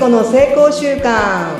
[0.00, 1.58] 子の成功習慣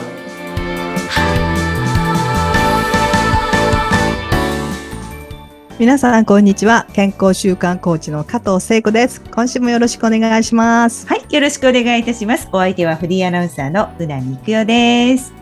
[5.78, 6.86] 皆さんこんにちは。
[6.94, 9.20] 健康習慣コーチの加藤聖子です。
[9.20, 11.06] 今週もよろしくお願いします。
[11.06, 12.48] はい、よろしくお願いいたします。
[12.50, 15.34] お相手はフリーアナウンサーのうなみくよです。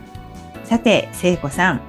[0.64, 1.80] さて、聖子さん、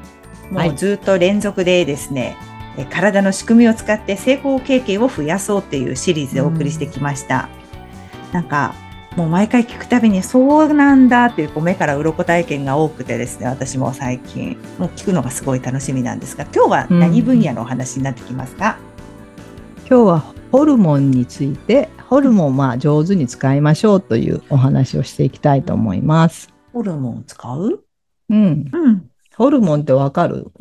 [0.52, 0.70] もはい。
[0.70, 2.38] うずっと連続でですね、
[2.78, 7.50] え体の仕組みを使って成功経験を増やそうっていうシリーズでお送りしてきました。
[8.32, 8.76] なんか、
[9.16, 18.78] もう毎回聞くたびにそうなんだっていうこう目から鱗体験が多くてですね、私も最近、もう聞くのがすごい楽しみなんですが、今日は何分野のお話になってきますか、
[19.90, 26.54] 今日はホルモンについてホルモンをまあ上手に使いましょうというお話をしていきたいと思います。
[26.72, 27.84] ホルモン使う？
[28.30, 28.70] うん。
[28.72, 29.10] うん。
[29.36, 30.52] ホルモンってわかる？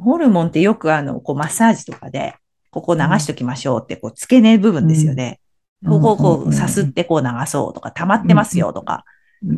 [0.00, 2.34] ホルモンってよくあの、こうマッサージとかで、
[2.70, 5.40] ここ流しときましょうって、こう付け根部分ですよね。
[5.86, 9.04] ここをこうさすってこう流そうとか、溜まってますよとか、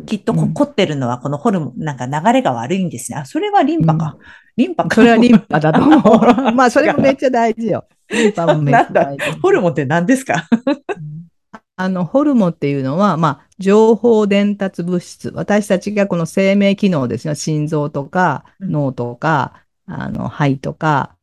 [0.05, 3.17] きっと凝ってるのはこのホルモン、なんか流れが悪いんですね。
[3.19, 4.17] あ、それはリンパか。
[4.57, 4.95] リンパか。
[4.95, 10.47] それはリンパだと思う まあそれもめっちゃ大事よリンパもめっちゃ大事ホルモンって何ですか？
[11.79, 15.31] あの、ホルモンっていうのは、まあ、情報伝達物質。
[15.35, 17.35] 私たちがこの生命機能ですよ。
[17.35, 19.53] 心臓とか、うん脳とか、
[19.85, 21.15] あの、肺とか、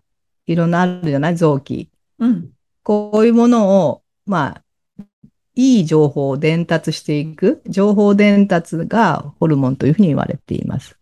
[0.46, 1.36] いろんなあるじゃない？
[1.36, 1.90] 臓器。
[2.20, 2.50] うん。
[2.84, 4.62] こういうものを、まあ、
[5.56, 7.62] いい情報を伝達していく。
[7.68, 10.96] 情報伝達がホルモンというふうに言われています。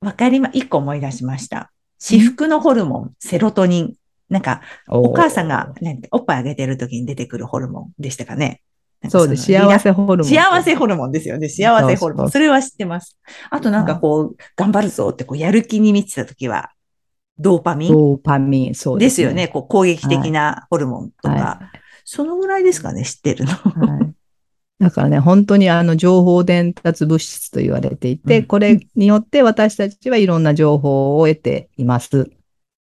[0.00, 1.70] わかりま、一個思い出しました。
[1.98, 3.94] 至福のホルモン、セロトニン。
[4.28, 8.62] なんか、お母さんが、ね、おっぱいあげてる時に出てくるホルモンでしたかね。
[9.00, 9.52] なんかそうです。
[9.52, 10.32] の幸せホルモン。
[10.32, 11.48] 幸せホルモンですよね。
[11.48, 12.30] 幸せホルモン。
[12.30, 13.16] それは知ってます。
[13.50, 16.70] あとなんかこう、頑張るぞってこう、やる気に満ちた時は、
[17.38, 17.92] ドーパミン？
[17.92, 18.74] ドーパミン。
[18.74, 19.46] そうですよね。。
[19.46, 21.34] こう、攻撃的なホルモンとか。
[21.34, 21.70] は
[22.04, 23.50] そのぐらいですかね、知ってるの。
[23.52, 24.12] はい。
[24.78, 32.30] だからね、本当にあの情報伝達物質と言われていて、うんこれによって私たちはいろんな情報を得ています。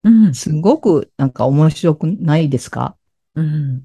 [0.05, 0.35] うん。
[0.35, 2.97] すごくなんか面白くないですか？
[3.35, 3.83] うん。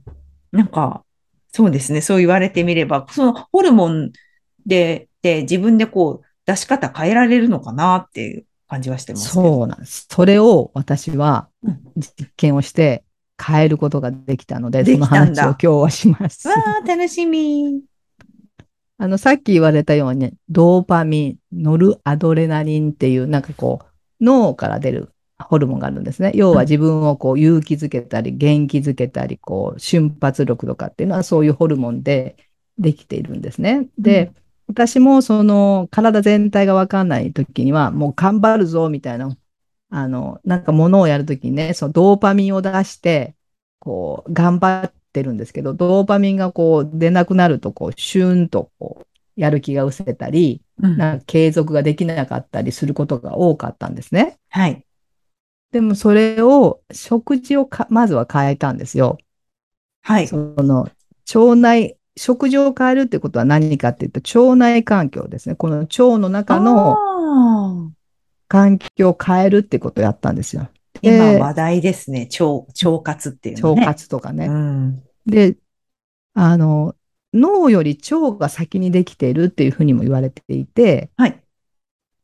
[0.52, 1.04] なんか、
[1.52, 2.02] そうですね。
[2.02, 4.12] そう言われてみれば、そのホルモン
[4.66, 9.30] で、で自分でこう、出し方変えられるのかなっていう感じはしてます。
[9.30, 10.08] そうなんです。
[10.12, 13.06] それを私はうん実験をして
[13.42, 16.56] 変えることができたので、でその話を今日はしますわ。
[16.84, 17.82] あ、楽しみ。
[18.98, 23.86] あの、さっき言われたように、ドーパミン、ノルアドレナリンっていう、なんかこう、
[24.24, 26.32] 脳から出るホルモンがあるんですね。
[26.36, 32.38] 要は自分をこう勇気づけたり、元気づけたり、こう、瞬発力とかっていうのはそういうホルモンで
[32.78, 33.88] できているんですね。
[33.98, 34.32] で、
[34.68, 39.36] 私もその体全体がわかんない時には、もう頑張るぞみたいな、
[39.96, 43.36] あの、なんか物をやるときにね、そのドーパミンを出して、
[43.78, 54.40] こう、頑張ってるんですけど、ドーパミンがこう出なくなると、こう、シューンとこう、やる気が失せたり、うんなんか継続ができなかったりすることが多かったんですね。
[54.50, 54.84] はい。
[55.72, 59.20] でもそれを、食事をかまずは変えたんですよ。
[60.02, 60.28] はい。
[60.28, 60.90] その、
[61.36, 65.56] 腸内、食事を変えるってことは何かっていうと、腸内環境ですね。
[65.56, 66.98] この腸の中の
[68.54, 70.70] 環境を変えるってことをやったんですよ。
[71.02, 72.30] で今話題ですね。
[72.40, 72.46] 腸、
[72.88, 73.86] 腸活っていうの腸ね。
[73.88, 74.46] 活とかね。
[74.46, 75.04] うん。
[75.26, 75.58] で、
[76.36, 76.94] あの、
[77.34, 81.44] 脳より腸が先にできているっていうふうにも言われていて、はい。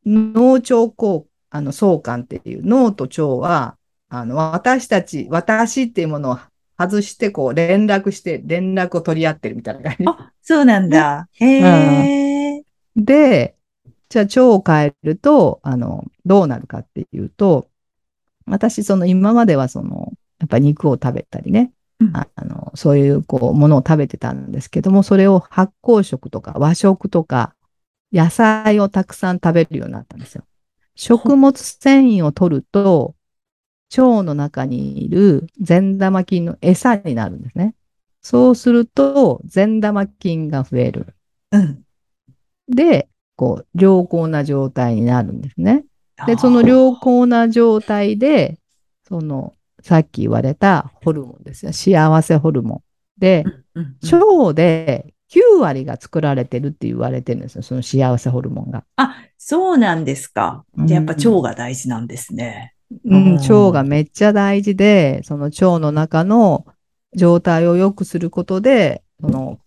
[0.06, 3.78] 脳腸交、あの、相関っていう、脳と腸は、
[4.10, 6.40] あの、私たち、私っていうものを
[6.78, 10.06] 外して、こう、連絡して、連絡を取り合ってるみたいな感じ。
[10.06, 11.28] あ、そうなんだ。
[11.42, 12.64] へえ。
[12.96, 13.56] で、
[14.10, 17.70] じゃあ腸を変えると、あの、どうなるかっていうと、
[18.46, 27.56] 私、その今まではその、やっぱ肉を食べたりね、うんああの、そういうこう、ものを食べてたんですけども、それを発酵食とか和食とか、
[28.12, 30.44] 野菜をたくさん食べるようになったんですよ。
[30.96, 33.16] 食物繊維を取ると、
[33.96, 37.76] 腸の中にいる善玉菌の餌になるんですね。
[38.22, 41.16] そうすると、善玉菌が増える。
[41.52, 41.84] うん。
[42.68, 43.08] で、
[43.40, 45.86] こう、良好な状態になるんですね。
[46.28, 48.60] で、その良好な状態で、
[49.08, 51.72] その、さっき言われたホルモンですよ。
[51.72, 52.82] 幸せホルモン。
[53.18, 53.46] で、
[54.12, 57.62] 腸で9割が作られてるって言われてるんですよ。
[57.62, 58.84] その幸せホルモンが。
[58.98, 60.66] あ、そうなんですか。
[60.78, 62.74] うんじゃあやっぱ腸が大事なんですね。
[63.06, 66.66] うん、うん腸がめっちゃ大事で、その腸の中の
[67.16, 69.60] 状態を良くすることで、その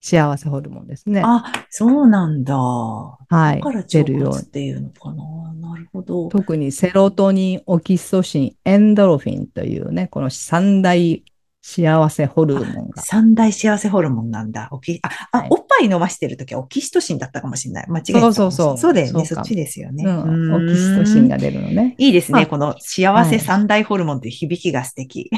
[0.00, 1.22] 幸せホルモンですね。
[1.24, 2.56] あ、そうなんだ。
[2.56, 3.18] は
[3.52, 3.78] いだから。
[3.78, 5.24] 腸出るようっていうのかな。
[5.70, 6.28] なるほど。
[6.28, 11.22] 特にセロトニン、オキシトシン、エンドロフィンというね、この三大
[11.62, 13.02] 幸せホルモンが。
[13.02, 14.68] 三大幸せホルモンなんだ。
[14.72, 17.86] オキあ、あ、はいおっぱい飲ましてるときはオキシトシンだったかもしれない。
[17.88, 18.20] 間違えた。
[18.20, 19.26] そうそうそうそうだよね。
[19.26, 20.04] そっちですよね。
[20.04, 21.94] うん、オキシトシンが出るのね。
[21.98, 22.40] いいですね。
[22.40, 25.30] まあこの幸せ三大ホルモンという響きが素敵。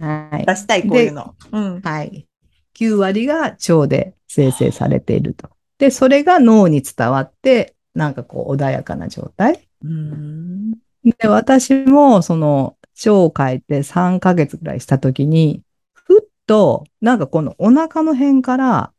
[0.00, 0.46] はい。
[0.46, 1.34] 出したい、こういうの。
[1.52, 1.80] うん。
[1.82, 2.26] はい。
[2.80, 5.50] 9割が腸で生成されていると。
[5.76, 9.68] で、それが脳に伝わって、なんかこう穏やかな状態。
[9.84, 10.72] うーん。
[11.04, 15.62] で、私もその腸を変えて3ヶ月ぐらいしたときに、
[15.92, 18.92] ふっと、なんかこのお腹の辺から、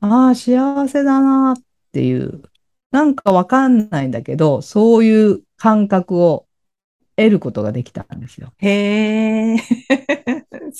[0.00, 1.62] ああ、幸せだなっ
[1.92, 2.42] ていう、
[2.90, 6.46] なんかわかんないんだけど、そういう感覚を
[7.16, 8.52] 得ることができたんですよ。
[8.58, 9.56] へえ。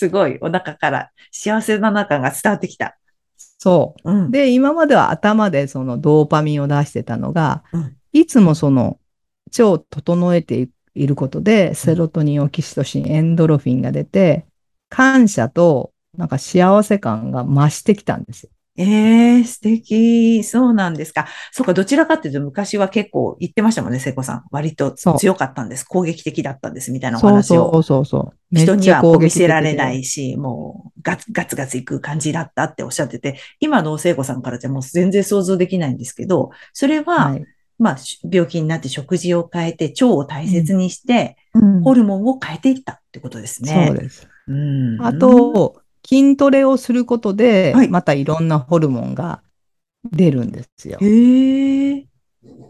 [0.03, 0.37] すごい。
[0.41, 2.99] お腹から幸せな中が伝わってきた。
[3.37, 4.11] そう。
[4.11, 4.31] うん。
[4.33, 8.99] で、今までは頭でそのドーパミンを出してたのが、うんいつもその
[9.47, 14.45] 腸を整えていることで、セロトニン、オキシトシン、エンドロフィンが出て、
[14.91, 18.51] 感謝となんか幸せ感が増してきたんですよ。
[18.77, 20.43] ええ素敵。
[20.45, 21.27] そうなんですか。
[21.51, 24.45] そうか、どちらかっていうと昔は結構言ってましたもんね、聖子さん。
[24.51, 25.85] 割と強かったんです。
[25.85, 27.71] 攻撃的だったんです、みたいなお話を。
[27.73, 28.57] そうそうそう。
[28.57, 37.45] 人には見せられないし、もうガツガツガツいく感じだったっておっしゃってて、今の聖子さんからじゃもう全然想像できないんですけど、それは、はい
[37.79, 43.87] まあ、し病気になって食事を変えて、腸を大切にして、うんホルモンを変えていったってことですね。
[43.89, 44.29] そうです。
[44.47, 45.03] うん。
[45.05, 49.43] あと、筋トレをすることではい、またいろんなホルモンが
[50.11, 50.99] 出るんですよ。
[51.01, 52.07] へえ、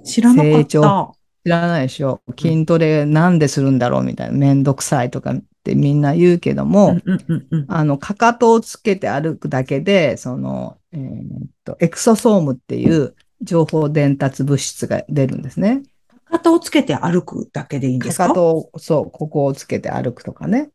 [0.04, 1.14] 知らなかっ成長た。
[1.44, 2.20] 知らないでしょ。
[2.38, 4.38] 筋トレなんでするんだろうみたいな。
[4.38, 7.64] めんどくさいとかってみんな言うけども、うんうんうんうん。
[7.68, 15.82] あの、かかとをつけて歩くだけで、その、えーっと、エクソソームっていう情報伝達物質が出るんですね。
[16.26, 18.24] かかとをつけて歩くだけでいいんですか？
[18.24, 20.70] かかとを、そう、ここをつけて歩くとかね。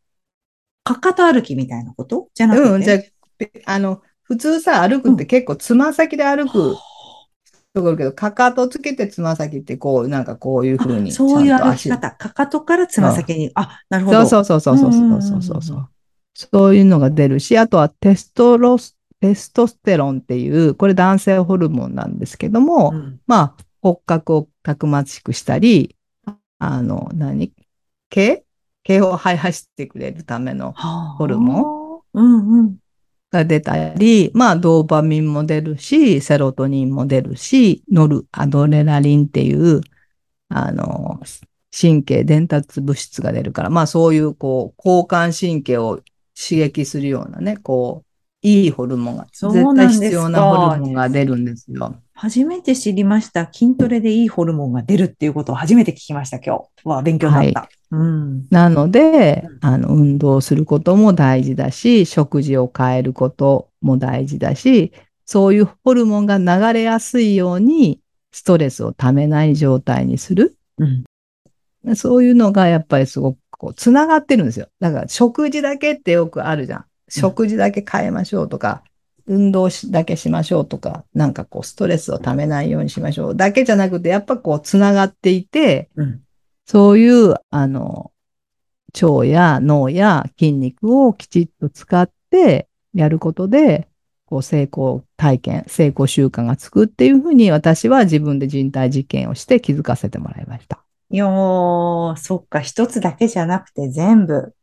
[0.87, 2.29] かかと歩きみたいなこと？
[2.33, 2.69] じゃなくて？
[2.69, 2.95] うん、じゃ
[3.65, 6.75] あ、あの、普通さ、歩くって結構つま先で歩く
[7.73, 12.11] ところけど、かかとつけてつま先ってこう、なんかこういう風にあそういう歩き方。
[12.11, 13.51] かかとからつま先に。
[13.55, 14.25] あ、なるほど。
[14.25, 15.89] そうそうそうそうそうそうそうそううんうんうんうん
[16.39, 25.95] そういうのが出るし、あとはテストロス、テストステロンっていう、これ男性ホルモンなんですけども、うんまあ、骨格をたくましくしたり、
[26.59, 27.53] あの、何
[28.11, 28.43] 毛
[28.87, 30.87] 毛を生やしてくれるためのホ
[31.17, 32.77] ホルモンうんうん。
[33.29, 39.81] が出たり、まあ、ドーパミンも出るし、セロトニンも出るし、ノルアドレナリンっていう、
[40.47, 41.19] あの、
[41.77, 45.97] 神経伝達物質が出るから、まあ、そういう、こう、交感神経を
[46.39, 48.07] 刺激するようなね、こう、
[48.41, 52.01] いいホルモンが、絶対必要なホルモンが出るんですよ。
[52.19, 53.47] 初めて知りました。
[53.51, 56.89] 筋トレでいいホルモンが出るっていうことを初めて聞きました、今日。
[56.89, 57.69] わあ、勉強になった。
[57.91, 58.47] うん。
[58.49, 64.93] なのでうん、あの、運動することも大事だし、食事を変えることも大事だし、
[65.27, 70.57] そういうホルモンが流れやすいように、ストレスをためない状態にする。
[70.79, 71.95] うん。
[71.95, 74.69] そういうのがやっぱりすごくこう、つながってるんですよ。
[74.79, 76.85] だから、食事だけってよくあるじゃん。
[77.09, 78.81] 食事だけ変えましょうとか、
[79.27, 86.21] 運動しだけしましょうとか、なんかこう、ストレスをためないようにしましょうだけじゃなくて、やっぱこう、つながっていて、うん。
[86.65, 88.11] そういう、あの、
[89.01, 93.87] 腸や脳や筋肉をきちっと使ってやることで、
[94.25, 100.83] こう成功体験、成功習慣がつくっていうふうに私は自分で人体実験をして気づかせてもらいました。
[101.09, 104.53] いやー、そっか、一つだけじゃなくて全部、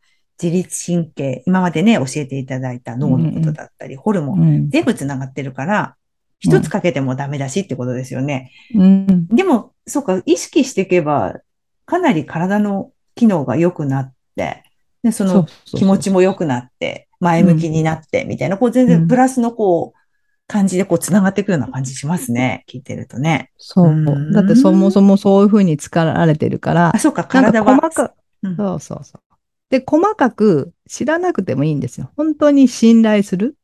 [0.42, 4.70] 自律神経、今までね、教えていただいた脳のことだったり、ホルモン、うん。
[4.70, 5.96] 全部つながってるから、
[6.40, 8.50] 一つかけてもダメだしってことですよね。
[8.74, 9.26] うん。
[9.28, 11.36] でも、そうか、意識していけば、
[11.86, 14.64] かなり体の機能が良くなって、
[15.02, 19.98] で、その気持ちも良くなって、前向きになって、みたいな、こう全うん然プラスのこう、
[20.46, 22.64] 感じでこう繋がっていくような感じしますね。
[22.68, 23.50] 聞いてるとね。
[23.56, 24.32] そううん。
[24.32, 27.80] だってそもそもそういうふうに使われてるからあ、、そうか、体は。
[27.80, 29.22] か細かうんそうそうそう。
[29.70, 32.10] で、細かく知らなくてもいいんですよ。
[32.16, 33.56] 本当に信頼する。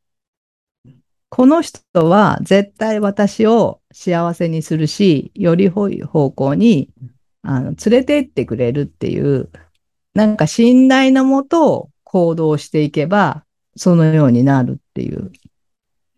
[1.29, 6.89] この人は絶対私を幸せにするし、より良い方向に
[7.41, 9.49] あの連れて行ってくれるっていう、
[10.13, 13.45] なんか信頼のもと行動していけば、
[13.77, 15.31] そのようになるっていう。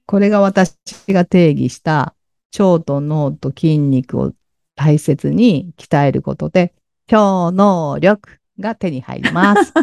[0.07, 0.75] これが私
[1.09, 2.15] が定義した
[2.57, 4.33] 腸と脳と筋肉を
[4.75, 6.73] 大切に鍛えることで、
[7.07, 9.73] 超能力が手に入ります。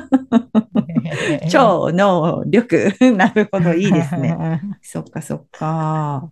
[1.50, 2.92] 超能力。
[3.16, 4.62] なるほど、いいですね。
[4.82, 6.30] そっか、そっか。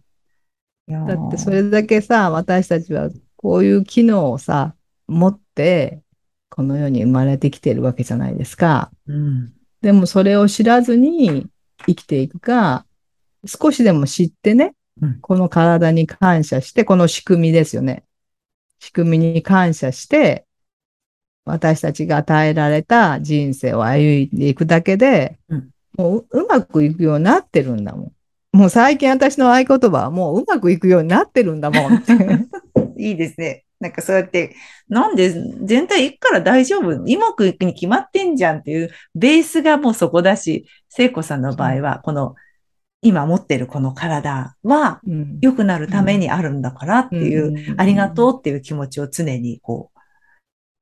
[0.88, 4.74] だってそれだけさ、私たちはこういう機能をさ、
[5.06, 6.02] 持って、
[6.48, 8.90] この世に生まれてきてるわけじゃないですか。
[9.06, 9.52] うん。
[9.82, 11.46] でもそれを知らずに
[11.86, 12.86] 生きていくか、
[13.44, 18.04] 少しでも知ってね、うんこの体に感謝して、この仕組みですよね。
[18.80, 20.47] 仕組みに感謝して、
[21.52, 28.12] 私たちが与えられた人生を歩いていくだけで、うんもうううまくいくようになってるんだもん。
[28.56, 32.12] もう最近私の合言葉はもううまくいくようになってるんだもんって。
[32.96, 33.64] いいですね。
[33.80, 34.54] なんかそうやって、
[34.88, 35.30] なんで
[35.64, 36.90] 全体行くから大丈夫？
[36.90, 42.36] うまくいくに決まってんじゃんっていうベースがもうそこだし、聖子さんの場合は、この
[43.02, 49.97] 今持ってるこの体はうん良くなるためにあるんだからっていう、ありがとうっていう気持ちを常にこう、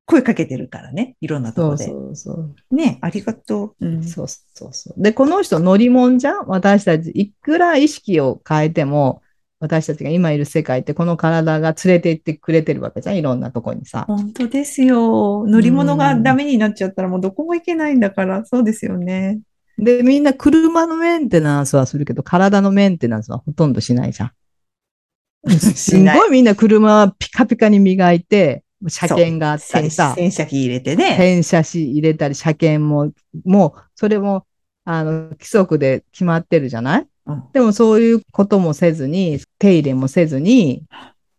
[0.07, 1.17] 声かけてるからね。
[1.19, 1.83] いろんなところで。
[1.83, 2.75] そうそうそう。
[2.75, 3.85] ね、ありがとう。
[3.85, 5.03] うんそうそうそう。
[5.03, 6.47] で、この人乗り物じゃん？
[6.47, 9.21] 私たち、いくら意識を変えても、
[9.59, 13.17] 私たちが今いる世界ってこの体が連れて行ってくれてるわけじゃん？
[13.17, 14.05] いろんなとこにさ。
[14.07, 15.45] 本当ですよ。
[15.45, 19.41] 乗り物がダメになっちゃったらもうどこも行けないんだから、そうですよね。
[19.77, 24.31] で、みんな車のメンテナンスはするけど、体のメンテナンスはほとんどしないじゃん。
[25.59, 31.15] すごいみんな車はピカピカに磨いて、車検があったりさ、洗車機入れてね。
[31.17, 33.11] 洗車し入れたり、車検も、
[33.45, 34.45] もう、それも、
[34.85, 37.07] あの、規則で決まってるじゃない？
[37.25, 40.83] うんでもそういうこともせずに、手入れもせずに、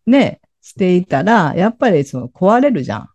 [0.05, 3.09] ね、していたら、やっぱりその壊れるじゃん。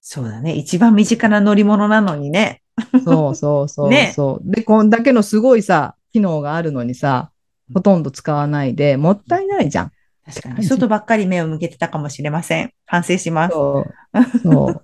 [0.00, 0.54] そうだね。
[0.54, 2.62] 一番身近な乗り物なのにね。
[3.04, 4.44] そうそうそうねそう。
[4.50, 7.30] で、こんだけのすごいさ、機能があるのにさ、
[7.74, 9.92] ほとんど使わないで、もったいないじゃん。
[10.24, 10.64] 確かに。
[10.64, 12.72] 外ばっかり目を向けてたかもしれません。
[12.86, 13.52] 反省します。
[13.52, 14.80] そう。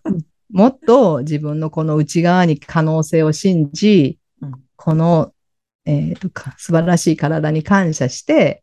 [0.52, 5.32] もっと自分のこの内側に可能性を信じ、うんこの、
[5.86, 8.62] えーとか素晴らしい体に感謝して、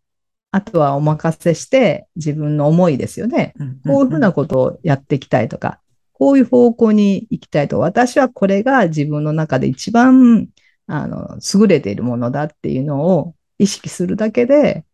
[0.51, 3.53] あとはお任せして自分の思いですよね。
[3.60, 5.80] うんこういうふうなことをやっていきたいとか、
[6.13, 10.48] こういう方向に行きたいと、私はこれが自分の中で一番、
[10.88, 14.86] あの、優れているものだっていうのを意識するだけで、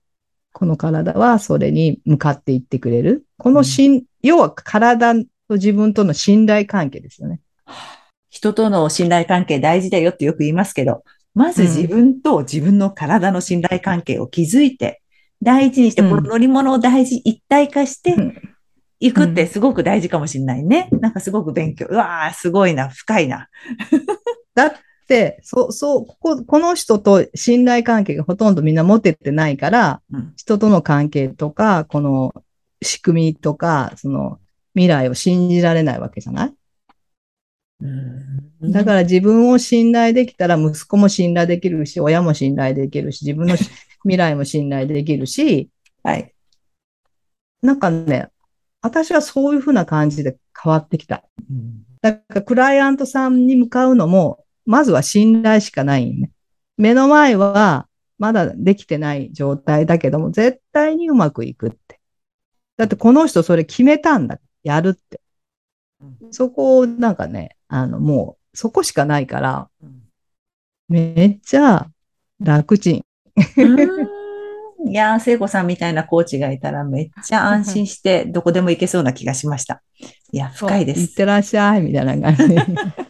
[0.53, 3.25] この体はそれに向かっていってくれる。
[3.37, 7.39] このしん、要は体と自分との信頼関係ですよね。
[8.29, 11.03] 人との信頼関係大事だよってよく言いますけど、
[11.33, 15.01] まず自分と自分の体の信頼関係を築いて、
[15.41, 18.35] 大事にして、うんこの乗り物を大事、一体化してうん
[18.99, 20.89] いくってすごく大事かもしれないね。
[20.91, 21.87] なんかすごく勉強。
[21.89, 23.47] うわー、すごいな、深いな。
[24.53, 24.79] だって、
[25.41, 32.33] そう、そう、ここ、この人と信頼関係がほとんどみんな持ててないから、うん人との関係とか、この
[32.81, 34.39] 仕組みとか、その
[34.73, 36.53] 未来を信じられないわけじゃない？
[38.71, 43.69] だから自分を信頼できたら息子も信頼できるし、親も信頼できるし、自分のし
[44.03, 45.69] 未来も信頼できるし、
[46.03, 46.33] はい。
[47.61, 48.29] なんかね、
[48.81, 51.23] 私はそういうふうな感じで変わってきた。
[51.49, 56.29] うんだからクライアントさんに向かうのも、まずは信頼しかないんね。
[56.77, 57.87] 目の前は
[58.19, 61.99] まだできてない状態だけども、絶対にうまくいくって。
[62.77, 64.39] だってこの人それ決めたんだ。
[64.61, 65.21] やるって。
[66.29, 69.69] そこをなんかね、あのもうそこしかないから、
[70.87, 71.87] めっちゃ
[72.39, 73.03] 楽ちん。
[74.87, 79.81] いやー、聖子さんみたいなコーチがいたらめっちゃ安心してどこでも行けそうな気がしました。
[80.31, 81.01] いや、深いです。
[81.01, 83.08] いってらっしゃい、みたいな感じで。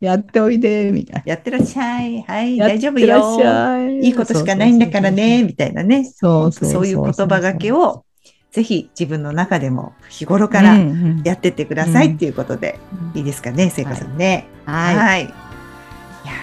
[0.00, 2.22] やっておいで、みたいやってらっしゃい。
[2.22, 2.66] はい、な。
[2.68, 3.42] 大丈夫よ。
[3.44, 3.98] ゃい。
[3.98, 6.04] いいことしかないんだからね、みたいなね。
[6.04, 8.04] そうそうそういう言葉がけを、
[8.52, 10.78] ぜひ自分の中でも日頃かうら
[11.24, 12.78] やってってくださいっていうことで、
[13.14, 14.46] いいですかね、聖子さんね。
[14.66, 15.22] はい。
[15.22, 15.24] い。
[15.24, 15.32] いや、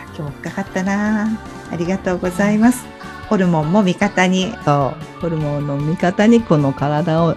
[0.07, 1.29] 今日も深かったな。
[1.71, 2.85] ありがとうございます。
[3.29, 4.53] ホルモンも味方に。
[4.65, 5.21] そう。
[5.21, 7.35] ホルモンの味方にこの体を、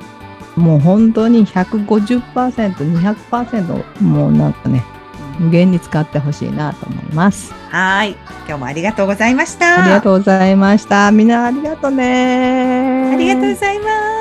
[0.56, 2.22] もう本当に150%、
[2.74, 4.82] 200%、もうなんかね、
[5.38, 7.52] 無限に使ってほしいなと思います。
[7.70, 8.16] はい。
[8.46, 9.82] 今日もありがとうございました。
[9.82, 11.10] ありがとうございました。
[11.10, 13.12] みんなありがとうね。
[13.12, 14.17] ありがとうございます。